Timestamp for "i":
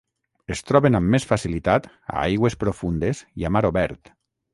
3.43-3.47